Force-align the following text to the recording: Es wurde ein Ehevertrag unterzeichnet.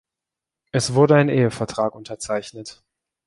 Es 0.71 0.95
wurde 0.95 1.13
ein 1.13 1.29
Ehevertrag 1.29 1.93
unterzeichnet. 1.93 2.81